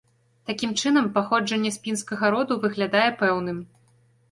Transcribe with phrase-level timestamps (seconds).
[0.49, 3.65] Такім чынам, паходжанне з пінскага роду выглядае пэўным.